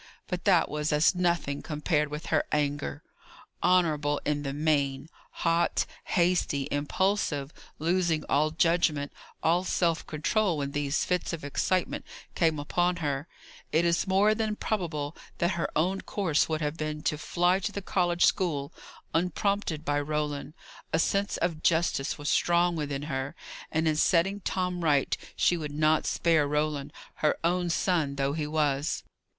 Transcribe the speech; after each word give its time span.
But 0.25 0.45
that 0.45 0.67
was 0.67 0.91
as 0.91 1.13
nothing, 1.13 1.61
compared 1.61 2.09
with 2.09 2.25
her 2.33 2.43
anger. 2.51 3.03
Honourable 3.61 4.19
in 4.25 4.41
the 4.41 4.51
main 4.51 5.09
hot, 5.45 5.85
hasty, 6.05 6.67
impulsive, 6.71 7.53
losing 7.77 8.23
all 8.27 8.49
judgment, 8.49 9.13
all 9.43 9.63
self 9.63 10.07
control 10.07 10.57
when 10.57 10.71
these 10.71 11.05
fits 11.05 11.33
of 11.33 11.43
excitement 11.43 12.03
came 12.33 12.57
upon 12.57 12.95
her 12.95 13.27
it 13.71 13.85
is 13.85 14.07
more 14.07 14.33
than 14.33 14.55
probable 14.55 15.15
that 15.37 15.51
her 15.51 15.69
own 15.75 16.01
course 16.01 16.49
would 16.49 16.61
have 16.61 16.77
been 16.77 17.03
to 17.03 17.15
fly 17.15 17.59
to 17.59 17.71
the 17.71 17.79
college 17.83 18.25
school, 18.25 18.73
unprompted 19.13 19.85
by 19.85 20.01
Roland. 20.01 20.55
A 20.91 20.97
sense 20.97 21.37
of 21.37 21.61
justice 21.61 22.17
was 22.17 22.27
strong 22.27 22.75
within 22.75 23.03
her; 23.03 23.35
and 23.71 23.87
in 23.87 23.95
setting 23.97 24.39
Tom 24.39 24.83
right, 24.83 25.15
she 25.35 25.55
would 25.57 25.69
not 25.71 26.07
spare 26.07 26.47
Roland, 26.47 26.91
her 27.17 27.37
own 27.43 27.69
son 27.69 28.15
though 28.15 28.33
he 28.33 28.47
was. 28.47 29.03